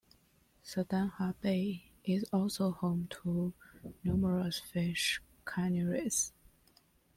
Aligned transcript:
Saldanha 0.65 1.35
Bay 1.41 1.83
is 2.03 2.23
also 2.33 2.71
home 2.71 3.07
to 3.11 3.53
numerous 4.03 4.59
fish 4.59 5.21
canneries. 5.45 6.33